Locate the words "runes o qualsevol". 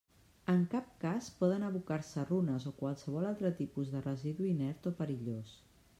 2.29-3.29